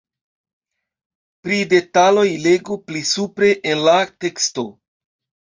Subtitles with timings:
[1.43, 3.95] Pri detaloj legu pli supre en la
[4.27, 4.67] teksto.